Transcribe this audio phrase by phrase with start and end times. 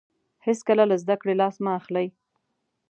[0.45, 2.07] هیڅکله له زده کړې لاس مه اخلئ.